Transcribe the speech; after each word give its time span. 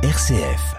RCF. 0.00 0.76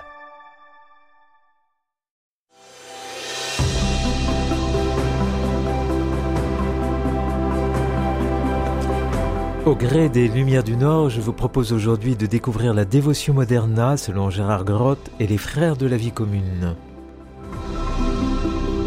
Au 9.66 9.76
gré 9.76 10.08
des 10.08 10.30
Lumières 10.30 10.64
du 10.64 10.78
Nord, 10.78 11.10
je 11.10 11.20
vous 11.20 11.34
propose 11.34 11.74
aujourd'hui 11.74 12.16
de 12.16 12.28
découvrir 12.28 12.74
la 12.74 12.86
dévotion 12.86 13.34
moderna 13.34 13.98
selon 13.98 14.30
Gérard 14.30 14.64
Grotte 14.64 15.12
et 15.20 15.28
les 15.28 15.38
frères 15.38 15.76
de 15.76 15.86
la 15.86 15.98
vie 15.98 16.14
commune. 16.14 16.78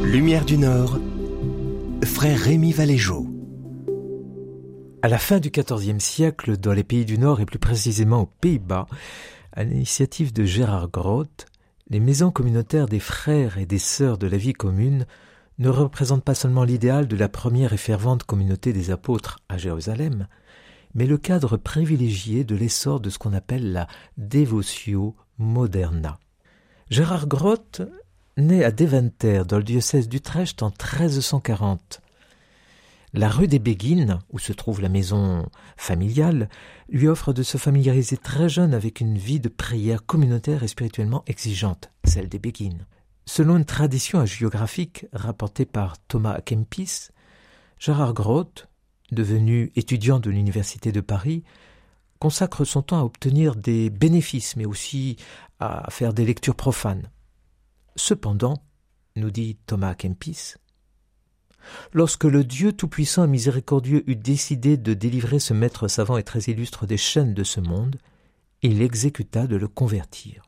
Lumière 0.02 0.46
du 0.46 0.56
Nord, 0.56 0.98
frère 2.06 2.38
Rémi 2.38 2.72
Valéjo. 2.72 3.26
À 5.02 5.08
la 5.08 5.18
fin 5.18 5.40
du 5.40 5.50
XIVe 5.50 5.98
siècle, 5.98 6.56
dans 6.56 6.72
les 6.72 6.84
pays 6.84 7.04
du 7.04 7.18
Nord 7.18 7.42
et 7.42 7.44
plus 7.44 7.58
précisément 7.58 8.22
aux 8.22 8.30
Pays-Bas, 8.40 8.86
à 9.52 9.64
l'initiative 9.64 10.32
de 10.32 10.44
Gérard 10.44 10.90
Grotte, 10.90 11.46
les 11.88 12.00
maisons 12.00 12.30
communautaires 12.30 12.86
des 12.86 13.00
frères 13.00 13.58
et 13.58 13.66
des 13.66 13.78
sœurs 13.78 14.18
de 14.18 14.26
la 14.26 14.36
vie 14.36 14.54
commune 14.54 15.06
ne 15.58 15.68
représentent 15.68 16.24
pas 16.24 16.34
seulement 16.34 16.64
l'idéal 16.64 17.06
de 17.06 17.16
la 17.16 17.28
première 17.28 17.72
et 17.72 17.78
fervente 17.78 18.24
communauté 18.24 18.72
des 18.72 18.90
apôtres 18.90 19.38
à 19.48 19.58
Jérusalem, 19.58 20.26
mais 20.94 21.06
le 21.06 21.18
cadre 21.18 21.56
privilégié 21.56 22.44
de 22.44 22.54
l'essor 22.54 23.00
de 23.00 23.10
ce 23.10 23.18
qu'on 23.18 23.32
appelle 23.32 23.72
la 23.72 23.86
Devotio 24.16 25.16
Moderna. 25.38 26.18
Gérard 26.90 27.26
Grotte 27.26 27.82
naît 28.36 28.64
à 28.64 28.70
Deventer, 28.70 29.44
dans 29.46 29.58
le 29.58 29.62
diocèse 29.62 30.08
d'Utrecht, 30.08 30.62
en 30.62 30.68
1340. 30.68 32.01
La 33.14 33.28
rue 33.28 33.46
des 33.46 33.58
Béguines, 33.58 34.20
où 34.30 34.38
se 34.38 34.54
trouve 34.54 34.80
la 34.80 34.88
maison 34.88 35.46
familiale, 35.76 36.48
lui 36.88 37.08
offre 37.08 37.34
de 37.34 37.42
se 37.42 37.58
familiariser 37.58 38.16
très 38.16 38.48
jeune 38.48 38.72
avec 38.72 39.00
une 39.00 39.18
vie 39.18 39.38
de 39.38 39.50
prière 39.50 40.06
communautaire 40.06 40.62
et 40.62 40.68
spirituellement 40.68 41.22
exigeante, 41.26 41.90
celle 42.04 42.30
des 42.30 42.38
Béguines. 42.38 42.86
Selon 43.26 43.58
une 43.58 43.66
tradition 43.66 44.24
géographique 44.24 45.06
rapportée 45.12 45.66
par 45.66 45.98
Thomas 46.08 46.40
Kempis, 46.40 47.10
Gérard 47.78 48.14
Groth, 48.14 48.68
devenu 49.10 49.72
étudiant 49.76 50.18
de 50.18 50.30
l'Université 50.30 50.90
de 50.90 51.02
Paris, 51.02 51.44
consacre 52.18 52.64
son 52.64 52.80
temps 52.80 53.00
à 53.00 53.04
obtenir 53.04 53.56
des 53.56 53.90
bénéfices, 53.90 54.56
mais 54.56 54.64
aussi 54.64 55.16
à 55.60 55.90
faire 55.90 56.14
des 56.14 56.24
lectures 56.24 56.56
profanes. 56.56 57.10
Cependant, 57.94 58.54
nous 59.16 59.30
dit 59.30 59.58
Thomas 59.66 59.94
Kempis, 59.94 60.54
lorsque 61.92 62.24
le 62.24 62.44
Dieu 62.44 62.72
tout-puissant 62.72 63.24
et 63.24 63.28
miséricordieux 63.28 64.02
eut 64.08 64.16
décidé 64.16 64.76
de 64.76 64.94
délivrer 64.94 65.38
ce 65.38 65.54
maître 65.54 65.88
savant 65.88 66.16
et 66.16 66.22
très 66.22 66.40
illustre 66.40 66.86
des 66.86 66.96
chaînes 66.96 67.34
de 67.34 67.44
ce 67.44 67.60
monde, 67.60 67.96
il 68.62 68.82
exécuta 68.82 69.46
de 69.46 69.56
le 69.56 69.68
convertir. 69.68 70.42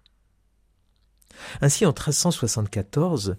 Ainsi, 1.61 1.85
en 1.85 1.91
1374, 1.91 3.37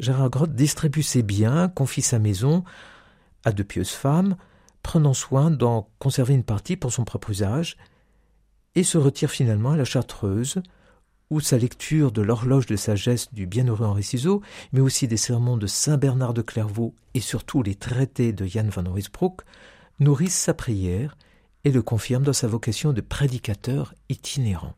Gérard 0.00 0.30
Grotte 0.30 0.54
distribue 0.54 1.02
ses 1.02 1.22
biens, 1.22 1.68
confie 1.68 2.02
sa 2.02 2.18
maison 2.18 2.64
à 3.44 3.52
de 3.52 3.62
pieuses 3.62 3.90
femmes, 3.90 4.36
prenant 4.82 5.14
soin 5.14 5.50
d'en 5.50 5.88
conserver 5.98 6.34
une 6.34 6.44
partie 6.44 6.76
pour 6.76 6.92
son 6.92 7.04
propre 7.04 7.30
usage, 7.30 7.76
et 8.74 8.84
se 8.84 8.98
retire 8.98 9.30
finalement 9.30 9.72
à 9.72 9.76
la 9.76 9.84
Chartreuse, 9.84 10.62
où 11.30 11.40
sa 11.40 11.58
lecture 11.58 12.12
de 12.12 12.22
l'horloge 12.22 12.66
de 12.66 12.76
sagesse 12.76 13.32
du 13.32 13.46
bienheureux 13.46 13.86
Henri 13.86 14.02
Ciseaux, 14.02 14.42
mais 14.72 14.80
aussi 14.80 15.08
des 15.08 15.16
sermons 15.16 15.56
de 15.56 15.66
Saint 15.66 15.98
Bernard 15.98 16.34
de 16.34 16.42
Clairvaux 16.42 16.94
et 17.14 17.20
surtout 17.20 17.62
les 17.62 17.74
traités 17.74 18.32
de 18.32 18.46
Jan 18.46 18.68
van 18.68 18.90
Ruysbroek, 18.90 19.42
nourrissent 20.00 20.38
sa 20.38 20.54
prière 20.54 21.16
et 21.64 21.70
le 21.70 21.82
confirment 21.82 22.24
dans 22.24 22.32
sa 22.32 22.46
vocation 22.46 22.92
de 22.92 23.00
prédicateur 23.00 23.94
itinérant. 24.08 24.74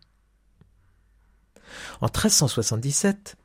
En 2.01 2.07
1377, 2.07 3.37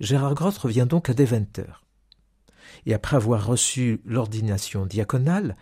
Gérard 0.00 0.34
Grotte 0.34 0.58
revient 0.58 0.86
donc 0.88 1.08
à 1.08 1.14
Deventer. 1.14 1.82
Et 2.86 2.94
après 2.94 3.16
avoir 3.16 3.46
reçu 3.46 4.00
l'ordination 4.04 4.86
diaconale, 4.86 5.54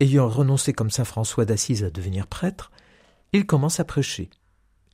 Ayant 0.00 0.28
renoncé 0.28 0.72
comme 0.72 0.90
saint 0.90 1.04
François 1.04 1.44
d'Assise 1.44 1.84
à 1.84 1.90
devenir 1.90 2.26
prêtre, 2.26 2.72
il 3.32 3.46
commence 3.46 3.78
à 3.78 3.84
prêcher. 3.84 4.28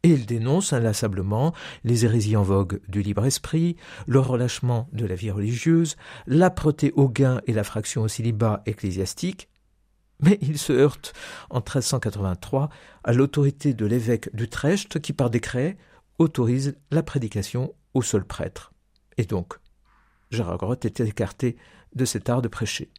Et 0.03 0.09
il 0.11 0.25
dénonce 0.25 0.72
inlassablement 0.72 1.53
les 1.84 2.05
hérésies 2.06 2.37
en 2.37 2.43
vogue 2.43 2.81
du 2.88 3.03
libre 3.03 3.27
esprit, 3.27 3.77
le 4.06 4.19
relâchement 4.19 4.88
de 4.93 5.05
la 5.05 5.15
vie 5.15 5.31
religieuse, 5.31 5.97
l'âpreté 6.27 6.93
au 6.97 7.09
gain 7.09 7.43
et 7.47 7.53
la 7.53 7.65
fraction 7.65 8.03
au 8.03 8.09
célibat 8.09 8.62
ecclésiastique, 8.65 9.49
mais 10.22 10.38
il 10.41 10.59
se 10.59 10.72
heurte 10.72 11.12
en 11.50 11.59
1383 11.59 12.71
à 13.05 13.12
l'autorité 13.12 13.75
de 13.75 13.87
l'évêque 13.87 14.34
d'Utrecht 14.34 15.00
qui, 15.00 15.12
par 15.12 15.31
décret, 15.31 15.77
autorise 16.19 16.77
la 16.91 17.03
prédication 17.03 17.75
au 17.94 18.03
seul 18.03 18.25
prêtre. 18.25 18.72
Et 19.17 19.25
donc, 19.25 19.55
Gérard 20.31 20.59
Grotte 20.59 20.84
était 20.84 21.06
écarté 21.06 21.56
de 21.94 22.05
cet 22.05 22.28
art 22.28 22.43
de 22.43 22.49
prêcher. 22.49 22.91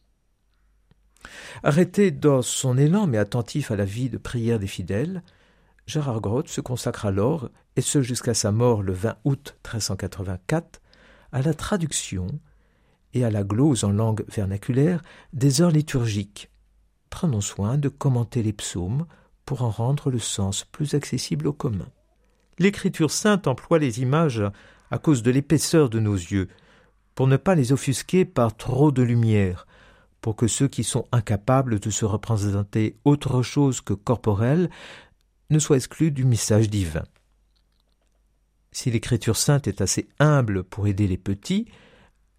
Arrêté 1.62 2.10
dans 2.10 2.42
son 2.42 2.76
élan 2.76 3.06
mais 3.06 3.18
attentif 3.18 3.70
à 3.70 3.76
la 3.76 3.84
vie 3.84 4.10
de 4.10 4.18
prière 4.18 4.58
des 4.58 4.66
fidèles, 4.66 5.22
Gérard 5.86 6.20
Grotte 6.20 6.48
se 6.48 6.60
consacre 6.60 7.06
alors, 7.06 7.48
et 7.76 7.80
ce 7.80 8.02
jusqu'à 8.02 8.34
sa 8.34 8.52
mort 8.52 8.82
le 8.82 8.92
20 8.92 9.16
août 9.24 9.56
1384, 9.64 10.80
à 11.32 11.42
la 11.42 11.54
traduction 11.54 12.26
et 13.14 13.24
à 13.24 13.30
la 13.30 13.42
glose 13.42 13.84
en 13.84 13.92
langue 13.92 14.24
vernaculaire 14.28 15.02
des 15.32 15.60
heures 15.60 15.70
liturgiques, 15.70 16.50
prenant 17.10 17.40
soin 17.40 17.78
de 17.78 17.88
commenter 17.88 18.42
les 18.42 18.52
psaumes 18.52 19.06
pour 19.44 19.62
en 19.62 19.70
rendre 19.70 20.10
le 20.10 20.18
sens 20.18 20.64
plus 20.64 20.94
accessible 20.94 21.46
au 21.46 21.52
commun. 21.52 21.88
L'écriture 22.58 23.10
sainte 23.10 23.46
emploie 23.46 23.78
les 23.78 24.00
images 24.00 24.42
à 24.90 24.98
cause 24.98 25.22
de 25.22 25.30
l'épaisseur 25.30 25.88
de 25.90 25.98
nos 25.98 26.14
yeux, 26.14 26.48
pour 27.14 27.26
ne 27.26 27.36
pas 27.36 27.54
les 27.54 27.72
offusquer 27.72 28.24
par 28.24 28.56
trop 28.56 28.92
de 28.92 29.02
lumière, 29.02 29.66
pour 30.20 30.36
que 30.36 30.46
ceux 30.46 30.68
qui 30.68 30.84
sont 30.84 31.06
incapables 31.12 31.80
de 31.80 31.90
se 31.90 32.04
représenter 32.04 32.96
autre 33.04 33.42
chose 33.42 33.80
que 33.80 33.94
corporel 33.94 34.70
ne 35.52 35.58
soient 35.58 35.76
exclus 35.76 36.10
du 36.10 36.24
message 36.24 36.68
divin. 36.68 37.04
Si 38.72 38.90
l'écriture 38.90 39.36
sainte 39.36 39.68
est 39.68 39.80
assez 39.80 40.08
humble 40.18 40.64
pour 40.64 40.86
aider 40.86 41.06
les 41.06 41.18
petits, 41.18 41.68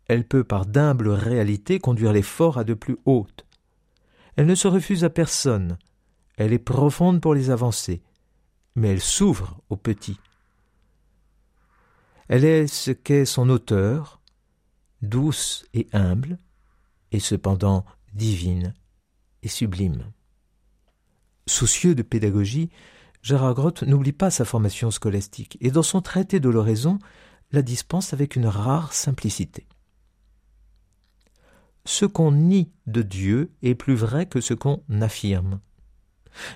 elle 0.07 0.28
peut 0.28 0.44
par 0.44 0.66
d'humbles 0.66 1.09
réalités 1.09 1.79
conduire 1.79 2.12
les 2.12 2.24
forts 2.24 2.57
à 2.57 2.63
de 2.63 2.74
plus 2.74 2.97
hautes. 3.06 3.46
Elle 4.35 4.47
ne 4.47 4.56
se 4.56 4.68
refuse 4.68 5.03
à 5.03 5.09
personne, 5.09 5.78
elle 6.38 6.53
est 6.53 6.59
profonde 6.59 7.22
pour 7.22 7.35
les 7.35 7.51
avancer, 7.51 8.01
mais 8.75 8.90
elle 8.90 9.01
s'ouvre 9.01 9.62
aux 9.69 9.78
petits. 9.78 10.19
Elle 12.28 12.45
est 12.45 12.68
ce 12.68 12.91
qu'est 12.91 13.25
son 13.25 13.50
auteur, 13.50 14.19
douce 15.01 15.66
et 15.74 15.88
humble, 15.94 16.40
et 17.12 17.19
cependant 17.19 17.85
divine 18.13 18.74
et 19.44 19.47
sublime. 19.47 20.12
Soucieux 21.45 21.94
de 21.94 22.01
pédagogie, 22.01 22.72
Gérard 23.23 23.56
Grotte 23.56 23.81
n'oublie 23.81 24.11
pas 24.11 24.29
sa 24.29 24.45
formation 24.45 24.91
scolastique 24.91 25.57
et 25.61 25.72
dans 25.72 25.81
son 25.81 26.01
traité 26.01 26.39
de 26.39 26.50
l'oraison 26.50 27.00
la 27.51 27.63
dispense 27.63 28.13
avec 28.13 28.35
une 28.35 28.45
rare 28.45 28.94
simplicité. 28.94 29.66
Ce 31.85 32.06
qu'on 32.06 32.31
nie 32.31 32.72
de 32.85 33.01
Dieu 33.01 33.51
est 33.63 33.75
plus 33.75 33.95
vrai 33.95 34.28
que 34.28 34.41
ce 34.41 34.53
qu'on 34.53 34.83
affirme. 35.01 35.59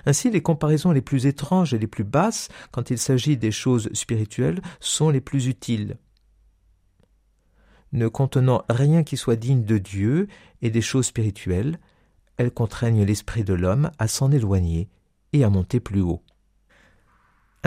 Ainsi, 0.06 0.30
les 0.30 0.42
comparaisons 0.42 0.92
les 0.92 1.02
plus 1.02 1.26
étranges 1.26 1.74
et 1.74 1.78
les 1.78 1.86
plus 1.88 2.04
basses, 2.04 2.48
quand 2.70 2.90
il 2.90 2.98
s'agit 2.98 3.36
des 3.36 3.52
choses 3.52 3.90
spirituelles, 3.92 4.62
sont 4.80 5.10
les 5.10 5.20
plus 5.20 5.48
utiles 5.48 5.98
ne 7.92 8.08
contenant 8.08 8.64
rien 8.68 9.02
qui 9.02 9.16
soit 9.16 9.36
digne 9.36 9.64
de 9.64 9.78
Dieu 9.78 10.28
et 10.62 10.70
des 10.70 10.80
choses 10.80 11.06
spirituelles, 11.06 11.78
elles 12.36 12.52
contraignent 12.52 13.04
l'esprit 13.04 13.44
de 13.44 13.54
l'homme 13.54 13.90
à 13.98 14.08
s'en 14.08 14.30
éloigner 14.30 14.88
et 15.32 15.44
à 15.44 15.50
monter 15.50 15.80
plus 15.80 16.00
haut. 16.00 16.22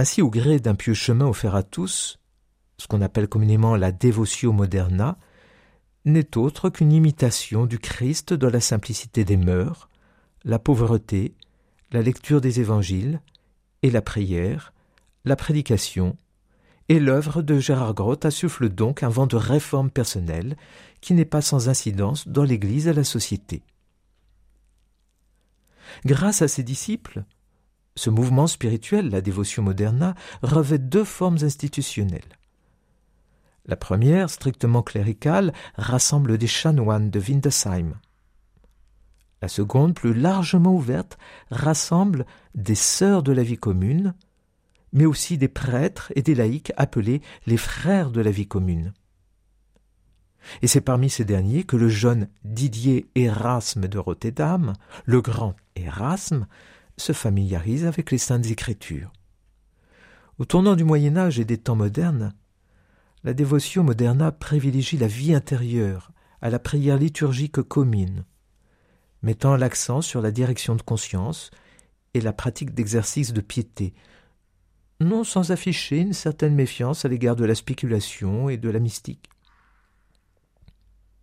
Ainsi, 0.02 0.24
au 0.24 0.32
gré 0.32 0.60
d'un 0.60 0.74
pieux 0.74 0.96
chemin 0.96 1.28
offert 1.28 1.54
à 1.54 1.62
tous, 1.62 2.18
ce 2.80 2.88
qu'on 2.88 3.04
appelle 3.04 3.28
communément 3.28 3.76
la 3.76 3.92
dévotio 3.92 4.52
moderna, 4.52 5.20
n'est 6.06 6.40
autre 6.40 6.72
qu'une 6.72 6.92
imitation 6.92 7.68
du 7.68 7.78
Christ 7.78 8.34
dans 8.34 8.50
la 8.50 8.62
simplicité 8.62 9.26
des 9.26 9.38
mœurs, 9.38 9.90
la 10.44 10.58
pauvreté, 10.58 11.36
la 11.92 12.02
lecture 12.02 12.42
des 12.42 12.60
évangiles 12.60 13.22
et 13.84 13.92
la 13.92 14.02
prière, 14.02 14.74
la 15.24 15.36
prédication 15.36 16.18
et 16.90 17.00
l'œuvre 17.00 17.44
de 17.44 17.60
Gérard 17.60 17.94
Grotte 17.94 18.26
insuffle 18.26 18.70
donc 18.70 19.04
un 19.04 19.10
vent 19.10 19.28
de 19.28 19.36
réforme 19.36 19.92
personnelle 19.92 20.58
qui 21.02 21.14
n'est 21.14 21.26
pas 21.26 21.44
sans 21.44 21.70
incidence 21.70 22.28
dans 22.28 22.44
l'Église 22.44 22.88
et 22.88 22.94
la 22.94 23.04
société. 23.04 23.62
Grâce 26.06 26.42
à 26.42 26.48
ses 26.48 26.64
disciples, 26.64 27.24
ce 27.96 28.10
mouvement 28.10 28.48
spirituel, 28.48 29.10
la 29.10 29.22
dévotion 29.22 29.64
moderna, 29.64 30.16
revêt 30.42 30.80
deux 30.80 31.04
formes 31.04 31.38
institutionnelles. 31.42 32.38
La 33.66 33.76
première, 33.76 34.30
strictement 34.30 34.82
cléricale, 34.82 35.54
rassemble 35.76 36.38
des 36.38 36.48
chanoines 36.48 37.10
de 37.10 37.20
Windesheim. 37.20 37.94
La 39.42 39.48
seconde, 39.48 39.94
plus 39.94 40.14
largement 40.14 40.74
ouverte, 40.74 41.18
rassemble 41.50 42.26
des 42.56 42.76
sœurs 42.76 43.24
de 43.24 43.32
la 43.32 43.44
vie 43.44 43.58
commune, 43.58 44.14
mais 44.94 45.06
aussi 45.06 45.38
des 45.38 45.48
prêtres 45.48 46.12
et 46.16 46.22
des 46.22 46.36
laïcs 46.36 46.74
appelés 46.78 47.22
les 47.46 47.58
frères 47.58 48.12
de 48.12 48.22
la 48.22 48.32
vie 48.32 48.48
commune. 48.48 48.94
Et 50.62 50.68
c'est 50.68 50.82
parmi 50.82 51.10
ces 51.10 51.24
derniers 51.24 51.64
que 51.64 51.78
le 51.78 51.90
jeune 51.90 52.28
Didier 52.44 53.08
Erasme 53.16 53.88
de 53.88 54.00
Rotterdam, 54.00 54.74
le 55.06 55.22
grand 55.22 55.56
Erasme, 55.76 56.48
se 56.98 57.14
familiarise 57.14 57.86
avec 57.86 58.12
les 58.12 58.18
saintes 58.18 58.48
écritures. 58.48 59.12
Au 60.38 60.46
tournant 60.46 60.76
du 60.76 60.84
Moyen 60.84 61.18
Âge 61.18 61.40
et 61.40 61.46
des 61.46 61.58
temps 61.58 61.76
modernes, 61.76 62.34
la 63.24 63.34
dévotion 63.34 63.84
moderna 63.84 64.32
privilégie 64.32 64.98
la 64.98 65.08
vie 65.08 65.36
intérieure 65.36 66.12
à 66.42 66.50
la 66.50 66.60
prière 66.60 66.98
liturgique 66.98 67.62
commune, 67.62 68.26
mettant 69.22 69.56
l'accent 69.56 70.02
sur 70.02 70.22
la 70.22 70.32
direction 70.32 70.76
de 70.76 70.82
conscience 70.82 71.52
et 72.14 72.22
la 72.22 72.34
pratique 72.34 72.74
d'exercices 72.74 73.34
de 73.34 73.42
piété, 73.42 73.94
non 75.00 75.24
sans 75.24 75.52
afficher 75.52 75.98
une 75.98 76.14
certaine 76.14 76.56
méfiance 76.56 77.06
à 77.06 77.08
l'égard 77.08 77.36
de 77.36 77.46
la 77.46 77.56
spéculation 77.56 78.50
et 78.50 78.58
de 78.58 78.70
la 78.70 78.80
mystique. 78.80 79.30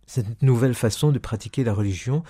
Cette 0.05 0.41
nouvelle 0.41 0.73
façon 0.73 1.11
de 1.11 1.19
pratiquer 1.19 1.63
la 1.63 1.73
religion 1.73 2.23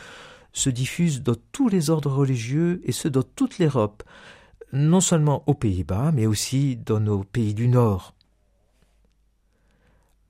se 0.54 0.69
diffuse 0.69 1.22
dans 1.22 1.36
tous 1.51 1.69
les 1.69 1.90
ordres 1.90 2.12
religieux 2.12 2.81
et 2.84 2.92
ce 2.92 3.07
dans 3.07 3.24
toute 3.24 3.60
l'Europe, 3.60 4.04
non 4.74 5.01
seulement 5.01 5.44
aux 5.48 5.54
Pays-Bas, 5.54 6.12
mais 6.13 6.25
aussi 6.25 6.75
dans 6.75 7.00
nos 7.00 7.24
pays 7.24 7.54
du 7.54 7.68
Nord. 7.68 8.16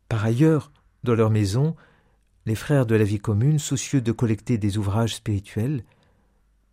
Par 0.07 0.24
ailleurs, 0.25 0.71
dans 1.04 1.16
leur 1.16 1.30
maison, 1.30 1.75
les 2.45 2.56
frères 2.56 2.86
de 2.86 2.95
la 2.95 3.04
vie 3.04 3.19
commune, 3.19 3.60
soucieux 3.60 4.01
de 4.01 4.12
collecter 4.12 4.57
des 4.57 4.77
ouvrages 4.77 5.16
spirituels, 5.16 5.83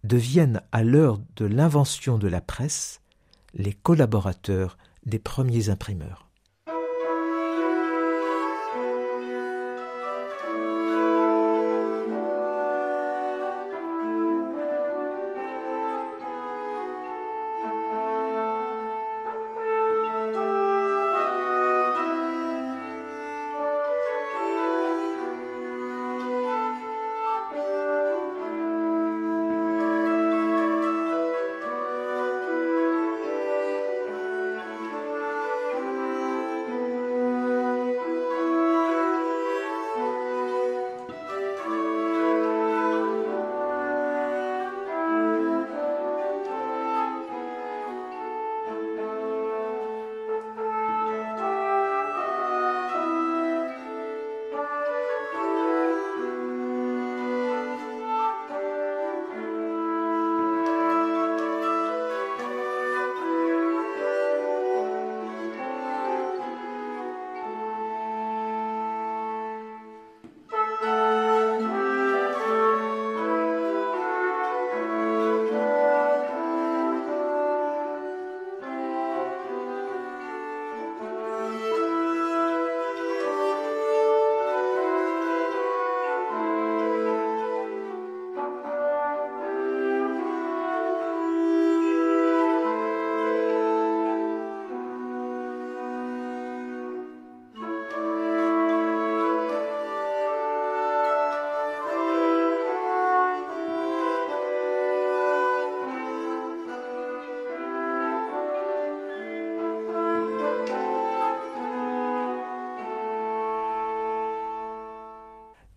deviennent 0.04 0.62
à 0.72 0.82
l'heure 0.82 1.20
de 1.36 1.44
l'invention 1.44 2.18
de 2.18 2.28
la 2.28 2.40
presse 2.40 3.00
les 3.54 3.72
collaborateurs 3.72 4.78
des 5.04 5.18
premiers 5.18 5.68
imprimeurs. 5.68 6.25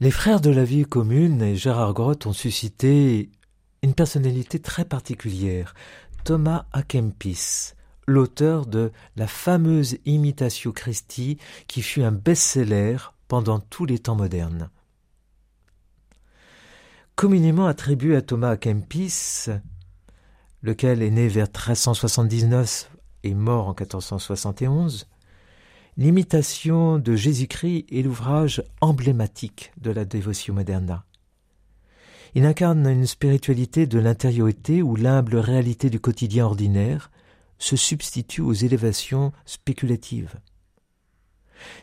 Les 0.01 0.11
frères 0.11 0.39
de 0.39 0.49
la 0.49 0.63
vie 0.63 0.85
commune 0.85 1.41
et 1.41 1.57
Gérard 1.57 1.93
Grotte 1.93 2.25
ont 2.25 2.31
suscité 2.31 3.29
une 3.83 3.93
personnalité 3.93 4.57
très 4.57 4.85
particulière, 4.85 5.73
Thomas 6.23 6.67
à 6.71 6.83
Kempis, 6.83 7.73
l'auteur 8.07 8.65
de 8.65 8.93
la 9.17 9.27
fameuse 9.27 9.97
Imitatio 10.05 10.71
Christi 10.71 11.37
qui 11.67 11.81
fut 11.81 12.01
un 12.01 12.13
best-seller 12.13 12.95
pendant 13.27 13.59
tous 13.59 13.83
les 13.83 13.99
temps 13.99 14.15
modernes. 14.15 14.69
Communément 17.15 17.65
attribué 17.65 18.15
à 18.15 18.21
Thomas 18.21 18.51
à 18.51 18.57
Kempis, 18.57 19.47
lequel 20.61 21.01
est 21.01 21.11
né 21.11 21.27
vers 21.27 21.47
1379 21.47 22.89
et 23.23 23.33
mort 23.33 23.67
en 23.67 23.75
1471, 23.77 25.07
L'imitation 25.99 26.97
de 26.97 27.13
Jésus-Christ 27.17 27.87
est 27.91 28.03
l'ouvrage 28.03 28.63
emblématique 28.79 29.73
de 29.81 29.91
la 29.91 30.05
dévotion 30.05 30.53
moderna. 30.53 31.03
Il 32.35 32.45
incarne 32.45 32.87
une 32.87 33.05
spiritualité 33.05 33.85
de 33.85 33.99
l'intériorité 33.99 34.81
où 34.81 34.95
l'humble 34.95 35.35
réalité 35.35 35.89
du 35.89 35.99
quotidien 35.99 36.45
ordinaire 36.45 37.11
se 37.57 37.75
substitue 37.75 38.39
aux 38.39 38.53
élévations 38.53 39.33
spéculatives. 39.43 40.39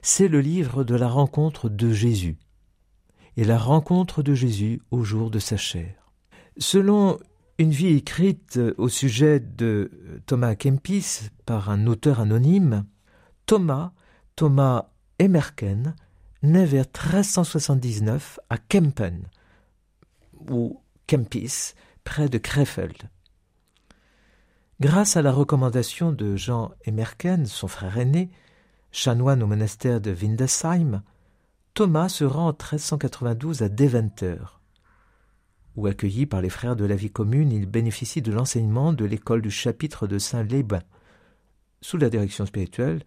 C'est 0.00 0.28
le 0.28 0.40
livre 0.40 0.82
de 0.82 0.94
la 0.94 1.08
rencontre 1.08 1.68
de 1.68 1.92
Jésus 1.92 2.38
et 3.37 3.44
la 3.44 3.58
rencontre 3.58 4.23
de 4.23 4.32
Jésus 4.32 4.80
au 4.90 5.04
jour 5.04 5.30
de 5.30 5.38
sa 5.38 5.58
chair. 5.58 6.11
Selon 6.56 7.18
une 7.58 7.70
vie 7.70 7.88
écrite 7.88 8.58
au 8.78 8.88
sujet 8.88 9.40
de 9.40 9.90
Thomas 10.25 10.54
Kempis 10.54 11.28
par 11.44 11.68
un 11.68 11.87
auteur 11.87 12.20
anonyme, 12.20 12.87
Thomas 13.44 13.92
Thomas 14.37 14.90
Emerken 15.19 15.95
naît 16.43 16.66
vers 16.66 16.85
1379 16.85 18.38
à 18.50 18.59
Kempen, 18.59 19.26
ou 20.50 20.83
Kempis, 21.07 21.73
près 22.05 22.28
de 22.28 22.37
Krefeld. 22.37 23.09
Grâce 24.78 25.16
à 25.16 25.23
la 25.23 25.33
recommandation 25.33 26.12
de 26.12 26.37
Jean 26.37 26.73
Emerken, 26.85 27.47
son 27.47 27.66
frère 27.66 27.97
aîné, 27.97 28.31
chanoine 28.93 29.43
au 29.43 29.47
monastère 29.47 30.02
de 30.02 30.12
Windesheim, 30.12 31.02
Thomas 31.73 32.11
se 32.11 32.25
rend 32.25 32.49
en 32.49 32.52
1392 32.52 33.62
à 33.62 33.71
Deventer, 33.71 34.37
où 35.76 35.87
accueilli 35.87 36.26
par 36.26 36.43
les 36.43 36.50
frères 36.50 36.76
de 36.76 36.85
la 36.85 36.95
vie 36.95 37.11
commune, 37.11 37.52
il 37.52 37.64
bénéficie 37.64 38.21
de 38.21 38.33
l'enseignement 38.33 38.93
de 38.93 39.07
l'école 39.07 39.40
du 39.40 39.50
chapitre 39.50 40.07
de 40.07 40.19
Saint-Lébain, 40.19 40.83
sous 41.81 41.97
la 41.97 42.11
direction 42.11 42.45
spirituelle 42.45 43.02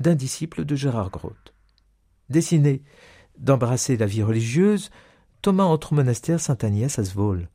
d'un 0.00 0.14
disciple 0.14 0.64
de 0.64 0.74
Gérard 0.74 1.10
Groth. 1.10 1.54
Destiné 2.28 2.82
d'embrasser 3.38 3.96
la 3.96 4.06
vie 4.06 4.22
religieuse, 4.22 4.90
Thomas 5.42 5.64
entre 5.64 5.92
au 5.92 5.96
monastère 5.96 6.40
Saint-Agnès 6.40 6.98
à 6.98 7.04
Svol, 7.04 7.48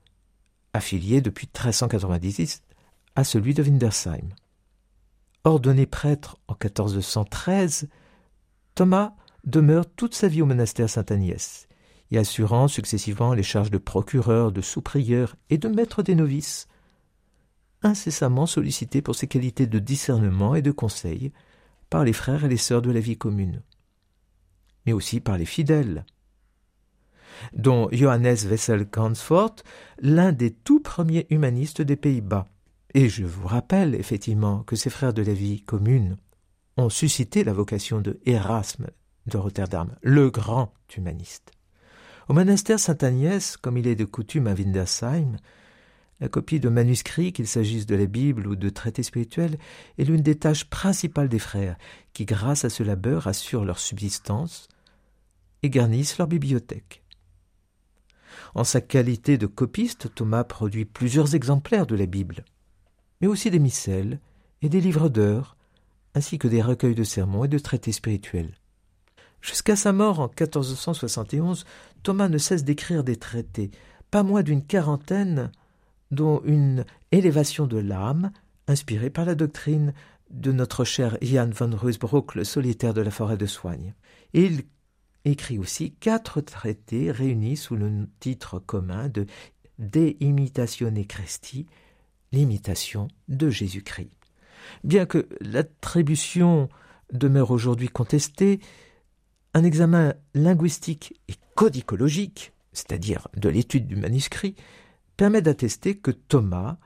affilié 0.73 1.21
depuis 1.21 1.47
1390 1.47 2.63
à 3.15 3.23
celui 3.23 3.53
de 3.53 3.63
Windersheim. 3.63 4.29
Ordonné 5.43 5.85
prêtre 5.85 6.37
en 6.47 6.53
1413, 6.53 7.87
Thomas 8.73 9.13
demeure 9.43 9.85
toute 9.85 10.15
sa 10.15 10.27
vie 10.27 10.41
au 10.41 10.45
monastère 10.45 10.89
Saint-Agnès, 10.89 11.67
y 12.11 12.17
assurant 12.17 12.67
successivement 12.67 13.33
les 13.33 13.43
charges 13.43 13.71
de 13.71 13.77
procureur, 13.77 14.51
de 14.51 14.61
sous-prieur 14.61 15.35
et 15.49 15.57
de 15.57 15.67
maître 15.67 16.01
des 16.01 16.15
novices, 16.15 16.67
incessamment 17.83 18.47
sollicité 18.47 19.01
pour 19.01 19.15
ses 19.15 19.27
qualités 19.27 19.67
de 19.67 19.79
discernement 19.79 20.55
et 20.55 20.63
de 20.63 20.71
conseil, 20.71 21.31
par 21.89 22.03
les 22.03 22.13
frères 22.13 22.45
et 22.45 22.49
les 22.49 22.57
sœurs 22.57 22.81
de 22.81 22.91
la 22.91 22.99
vie 22.99 23.17
commune, 23.17 23.61
mais 24.85 24.93
aussi 24.93 25.19
par 25.19 25.37
les 25.37 25.45
fidèles, 25.45 26.05
dont 27.53 27.89
Johannes 27.91 28.47
Wessel 28.47 28.87
Gansfort, 28.89 29.55
l'un 29.99 30.31
des 30.31 30.51
tout 30.51 30.79
premiers 30.79 31.27
humanistes 31.29 31.81
des 31.81 31.95
Pays-Bas, 31.95 32.47
Et 32.93 33.09
je 33.09 33.25
vous 33.25 33.45
rappelle 33.45 33.93
effectivement 33.93 34.63
que 34.63 34.77
ces 34.77 34.89
frères 34.89 35.13
de 35.13 35.21
la 35.21 35.33
vie 35.33 35.61
commune 35.61 36.15
ont 36.77 36.89
suscité 36.89 37.43
la 37.43 37.51
vocation 37.51 37.99
de 37.99 38.21
Erasme 38.25 38.87
de 39.27 39.37
Rotterdam, 39.37 39.97
le 40.01 40.29
grand 40.29 40.73
humaniste. 40.95 41.51
Au 42.29 42.33
monastère 42.33 42.79
Sainte-Agnès, 42.79 43.57
comme 43.57 43.77
il 43.77 43.87
est 43.87 43.95
de 43.95 44.05
coutume 44.05 44.47
à 44.47 44.53
Windersheim, 44.53 45.35
la 46.19 46.29
copie 46.29 46.59
de 46.59 46.69
manuscrits, 46.69 47.33
qu'il 47.33 47.47
s'agisse 47.47 47.85
de 47.85 47.95
la 47.95 48.05
Bible 48.05 48.47
ou 48.47 48.55
de 48.55 48.69
traités 48.69 49.03
spirituels, 49.03 49.57
est 49.97 50.05
l'une 50.05 50.21
des 50.21 50.35
tâches 50.35 50.65
principales 50.65 51.29
des 51.29 51.39
frères, 51.39 51.77
qui, 52.13 52.25
grâce 52.25 52.65
à 52.65 52.69
ce 52.69 52.83
labeur, 52.83 53.27
assurent 53.27 53.65
leur 53.65 53.79
subsistance 53.79 54.67
et 55.63 55.69
garnissent 55.69 56.17
leur 56.17 56.27
bibliothèque. 56.27 57.03
En 58.53 58.63
sa 58.63 58.81
qualité 58.81 59.37
de 59.37 59.47
copiste, 59.47 60.13
Thomas 60.15 60.43
produit 60.43 60.85
plusieurs 60.85 61.35
exemplaires 61.35 61.87
de 61.87 61.95
la 61.95 62.05
Bible 62.05 62.45
mais 63.21 63.27
aussi 63.27 63.49
des 63.49 63.59
missels 63.59 64.19
et 64.61 64.69
des 64.69 64.81
livres 64.81 65.09
d'heures, 65.09 65.55
ainsi 66.13 66.37
que 66.37 66.47
des 66.47 66.61
recueils 66.61 66.95
de 66.95 67.03
sermons 67.03 67.43
et 67.43 67.49
de 67.49 67.59
traités 67.59 67.91
spirituels. 67.91 68.53
Jusqu'à 69.41 69.75
sa 69.75 69.93
mort 69.93 70.19
en 70.19 70.27
1471, 70.27 71.65
Thomas 72.03 72.29
ne 72.29 72.37
cesse 72.37 72.63
d'écrire 72.63 73.03
des 73.03 73.17
traités, 73.17 73.71
pas 74.11 74.23
moins 74.23 74.43
d'une 74.43 74.65
quarantaine, 74.65 75.51
dont 76.15 76.41
une 76.45 76.85
élévation 77.11 77.67
de 77.67 77.77
l'âme, 77.77 78.31
inspirée 78.67 79.11
par 79.11 79.25
la 79.25 79.35
doctrine 79.35 79.93
de 80.31 80.51
notre 80.51 80.83
cher 80.83 81.17
Jan 81.21 81.49
van 81.51 81.69
Ruysbroek, 81.75 82.35
le 82.35 82.43
solitaire 82.43 82.93
de 82.93 83.01
la 83.01 83.11
forêt 83.11 83.37
de 83.37 83.45
Soigne. 83.45 83.93
Il 84.33 84.63
écrit 85.23 85.59
aussi 85.59 85.93
quatre 85.93 86.41
traités 86.41 87.11
réunis 87.11 87.57
sous 87.57 87.75
le 87.75 88.07
titre 88.19 88.59
commun 88.59 89.09
de 89.09 89.25
De 89.77 90.15
Imitatione 90.19 91.05
Christi, 91.05 91.67
l'imitation 92.31 93.07
de 93.27 93.49
Jésus-Christ. 93.49 94.09
Bien 94.83 95.05
que 95.05 95.27
l'attribution 95.41 96.69
demeure 97.11 97.51
aujourd'hui 97.51 97.87
contestée, 97.87 98.59
un 99.53 99.63
examen 99.63 100.13
linguistique 100.33 101.19
et 101.27 101.35
codicologique, 101.55 102.51
c'est-à-dire 102.73 103.27
de 103.37 103.49
l'étude 103.49 103.87
du 103.87 103.95
manuscrit, 103.95 104.55
permet 105.17 105.41
d'attester 105.41 105.97
que 105.97 106.11
Thomas 106.11 106.77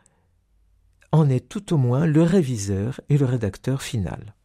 en 1.12 1.30
est 1.30 1.48
tout 1.48 1.74
au 1.74 1.78
moins 1.78 2.06
le 2.06 2.22
réviseur 2.22 3.02
et 3.10 3.18
le 3.18 3.26
rédacteur 3.26 3.82
final. 3.82 4.36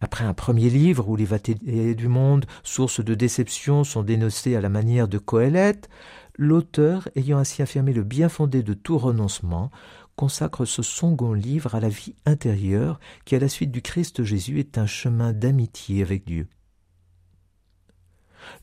Après 0.00 0.24
un 0.24 0.34
premier 0.34 0.68
livre 0.68 1.08
où 1.08 1.16
les 1.16 1.24
vatiers 1.24 1.94
du 1.94 2.08
monde, 2.08 2.46
source 2.62 3.02
de 3.02 3.14
déception, 3.14 3.82
sont 3.82 4.02
dénoncés 4.02 4.54
à 4.54 4.60
la 4.60 4.68
manière 4.68 5.08
de 5.08 5.18
Coëlette, 5.18 5.88
l'auteur, 6.36 7.08
ayant 7.16 7.38
ainsi 7.38 7.62
affirmé 7.62 7.92
le 7.92 8.04
bien 8.04 8.28
fondé 8.28 8.62
de 8.62 8.74
tout 8.74 8.98
renoncement, 8.98 9.70
consacre 10.14 10.64
ce 10.64 10.82
second 10.82 11.32
livre 11.32 11.74
à 11.74 11.80
la 11.80 11.88
vie 11.88 12.14
intérieure 12.24 13.00
qui, 13.24 13.36
à 13.36 13.38
la 13.38 13.48
suite 13.48 13.70
du 13.70 13.82
Christ 13.82 14.22
Jésus, 14.22 14.58
est 14.58 14.78
un 14.78 14.86
chemin 14.86 15.32
d'amitié 15.32 16.02
avec 16.02 16.24
Dieu. 16.24 16.46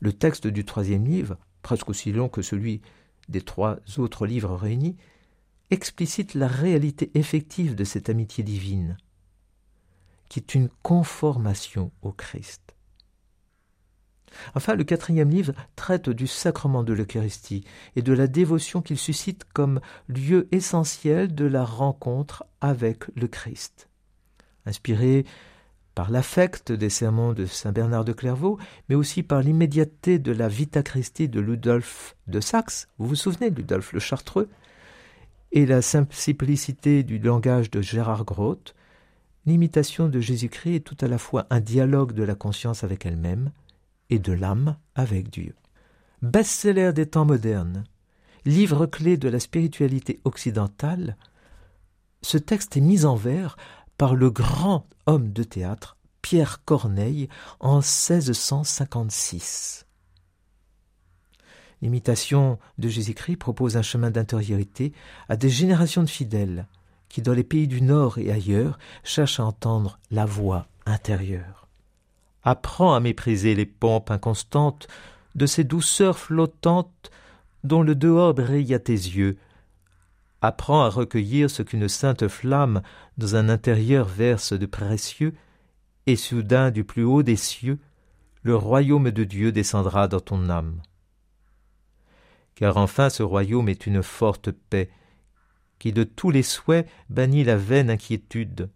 Le 0.00 0.12
texte 0.12 0.46
du 0.46 0.64
troisième 0.64 1.04
livre, 1.04 1.36
presque 1.62 1.88
aussi 1.88 2.12
long 2.12 2.28
que 2.28 2.42
celui 2.42 2.80
des 3.28 3.42
trois 3.42 3.78
autres 3.98 4.26
livres 4.26 4.54
réunis, 4.54 4.96
explicite 5.70 6.34
la 6.34 6.48
réalité 6.48 7.10
effective 7.14 7.74
de 7.74 7.84
cette 7.84 8.08
amitié 8.08 8.44
divine, 8.44 8.96
qui 10.28 10.38
est 10.40 10.54
une 10.54 10.68
conformation 10.82 11.90
au 12.02 12.12
Christ. 12.12 12.74
Enfin, 14.54 14.74
le 14.74 14.84
quatrième 14.84 15.30
livre 15.30 15.52
traite 15.76 16.10
du 16.10 16.26
sacrement 16.26 16.82
de 16.82 16.92
l'Eucharistie 16.92 17.64
et 17.96 18.02
de 18.02 18.12
la 18.12 18.26
dévotion 18.26 18.82
qu'il 18.82 18.98
suscite 18.98 19.44
comme 19.52 19.80
lieu 20.08 20.48
essentiel 20.50 21.34
de 21.34 21.44
la 21.44 21.64
rencontre 21.64 22.44
avec 22.60 23.04
le 23.14 23.28
Christ. 23.28 23.88
Inspiré 24.66 25.24
par 25.94 26.10
l'affect 26.10 26.72
des 26.72 26.90
sermons 26.90 27.32
de 27.32 27.46
saint 27.46 27.72
Bernard 27.72 28.04
de 28.04 28.12
Clairvaux, 28.12 28.58
mais 28.88 28.94
aussi 28.94 29.22
par 29.22 29.40
l'immédiateté 29.40 30.18
de 30.18 30.32
la 30.32 30.48
Vita 30.48 30.82
Christi 30.82 31.28
de 31.28 31.40
Ludolphe 31.40 32.16
de 32.26 32.40
Saxe, 32.40 32.88
vous 32.98 33.06
vous 33.06 33.14
souvenez, 33.14 33.50
Ludolphe 33.50 33.92
le 33.92 34.00
Chartreux, 34.00 34.48
et 35.52 35.66
la 35.66 35.82
simplicité 35.82 37.04
du 37.04 37.18
langage 37.18 37.70
de 37.70 37.80
Gérard 37.80 38.24
Groth, 38.24 38.74
l'imitation 39.46 40.08
de 40.08 40.18
Jésus-Christ 40.18 40.74
est 40.74 40.80
tout 40.80 40.96
à 41.00 41.06
la 41.06 41.18
fois 41.18 41.46
un 41.50 41.60
dialogue 41.60 42.12
de 42.12 42.24
la 42.24 42.34
conscience 42.34 42.82
avec 42.82 43.06
elle-même, 43.06 43.52
et 44.10 44.18
de 44.18 44.32
l'âme 44.32 44.76
avec 44.94 45.30
Dieu. 45.30 45.54
Best-seller 46.22 46.92
des 46.92 47.06
temps 47.06 47.24
modernes, 47.24 47.84
livre 48.44 48.86
clé 48.86 49.16
de 49.16 49.28
la 49.28 49.40
spiritualité 49.40 50.20
occidentale, 50.24 51.16
ce 52.22 52.38
texte 52.38 52.76
est 52.76 52.80
mis 52.80 53.04
en 53.04 53.16
vers 53.16 53.56
par 53.98 54.14
le 54.14 54.30
grand 54.30 54.86
homme 55.06 55.32
de 55.32 55.42
théâtre 55.42 55.96
Pierre 56.22 56.64
Corneille 56.64 57.28
en 57.60 57.76
1656. 57.76 59.86
L'imitation 61.82 62.58
de 62.78 62.88
Jésus-Christ 62.88 63.36
propose 63.36 63.76
un 63.76 63.82
chemin 63.82 64.10
d'intériorité 64.10 64.92
à 65.28 65.36
des 65.36 65.50
générations 65.50 66.02
de 66.02 66.08
fidèles 66.08 66.66
qui, 67.10 67.20
dans 67.20 67.34
les 67.34 67.44
pays 67.44 67.68
du 67.68 67.82
Nord 67.82 68.18
et 68.18 68.32
ailleurs, 68.32 68.78
cherchent 69.02 69.38
à 69.38 69.44
entendre 69.44 69.98
la 70.10 70.24
voix 70.24 70.66
intérieure. 70.86 71.68
Apprends 72.42 72.94
à 72.94 73.00
mépriser 73.00 73.54
les 73.54 73.66
pompes 73.66 74.10
inconstantes 74.10 74.88
de 75.34 75.46
ces 75.46 75.64
douceurs 75.64 76.18
flottantes 76.18 77.10
dont 77.64 77.82
le 77.82 77.94
dehors 77.94 78.34
brille 78.34 78.74
à 78.74 78.78
tes 78.78 78.92
yeux. 78.92 79.38
Apprends 80.46 80.82
à 80.82 80.90
recueillir 80.90 81.48
ce 81.48 81.62
qu'une 81.62 81.88
sainte 81.88 82.28
flamme 82.28 82.82
dans 83.16 83.34
un 83.34 83.48
intérieur 83.48 84.06
verse 84.06 84.52
de 84.52 84.66
précieux, 84.66 85.32
et 86.04 86.16
soudain 86.16 86.70
du 86.70 86.84
plus 86.84 87.02
haut 87.02 87.22
des 87.22 87.36
cieux, 87.36 87.78
le 88.42 88.54
royaume 88.54 89.10
de 89.10 89.24
Dieu 89.24 89.52
descendra 89.52 90.06
dans 90.06 90.20
ton 90.20 90.50
âme. 90.50 90.82
Car 92.56 92.76
enfin 92.76 93.08
ce 93.08 93.22
royaume 93.22 93.70
est 93.70 93.86
une 93.86 94.02
forte 94.02 94.50
paix, 94.50 94.90
qui 95.78 95.94
de 95.94 96.04
tous 96.04 96.30
les 96.30 96.42
souhaits 96.42 96.86
bannit 97.08 97.44
la 97.44 97.56
vaine 97.56 97.88
inquiétude, 97.88 98.68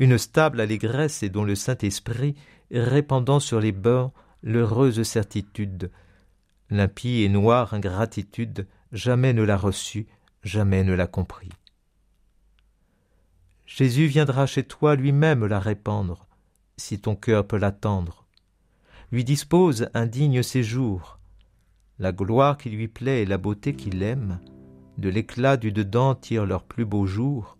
une 0.00 0.18
stable 0.18 0.60
allégresse 0.60 1.22
et 1.22 1.28
dont 1.28 1.44
le 1.44 1.54
Saint-Esprit, 1.54 2.34
répandant 2.72 3.38
sur 3.38 3.60
les 3.60 3.70
bords 3.70 4.12
l'heureuse 4.42 5.04
certitude. 5.04 5.92
L'impie 6.68 7.22
et 7.22 7.28
noire 7.28 7.74
ingratitude 7.74 8.66
jamais 8.90 9.32
ne 9.32 9.44
l'a 9.44 9.56
reçue, 9.56 10.08
jamais 10.48 10.82
ne 10.82 10.94
l'a 10.94 11.06
compris. 11.06 11.50
Jésus 13.66 14.06
viendra 14.06 14.46
chez 14.46 14.64
toi 14.64 14.96
lui-même 14.96 15.46
la 15.46 15.60
répandre, 15.60 16.26
si 16.76 16.98
ton 16.98 17.14
cœur 17.14 17.46
peut 17.46 17.58
l'attendre. 17.58 18.26
Lui 19.12 19.24
dispose 19.24 19.88
un 19.94 20.06
digne 20.06 20.42
séjour. 20.42 21.18
La 21.98 22.12
gloire 22.12 22.56
qui 22.56 22.70
lui 22.70 22.88
plaît 22.88 23.22
et 23.22 23.26
la 23.26 23.38
beauté 23.38 23.74
qu'il 23.74 24.02
aime, 24.02 24.40
de 24.96 25.08
l'éclat 25.08 25.56
du 25.56 25.70
dedans 25.70 26.14
tirent 26.14 26.46
leur 26.46 26.64
plus 26.64 26.84
beau 26.84 27.06
jour, 27.06 27.58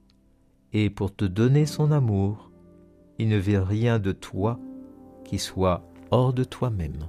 et 0.73 0.91
pour 0.91 1.15
te 1.15 1.25
donner 1.25 1.67
son 1.67 1.93
amour, 1.93 2.51
il 3.19 3.29
ne 3.29 3.39
veut 3.39 3.61
rien 3.61 3.99
de 3.99 4.13
toi 4.13 4.59
qui 5.25 5.39
soit 5.39 5.85
hors 6.11 6.33
de 6.33 6.45
toi-même. 6.45 7.09